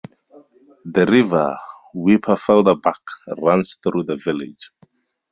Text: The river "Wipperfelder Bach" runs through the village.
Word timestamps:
The 0.93 1.05
river 1.05 1.55
"Wipperfelder 1.93 2.81
Bach" 2.81 2.99
runs 3.37 3.75
through 3.83 4.01
the 4.05 4.15
village. 4.25 4.71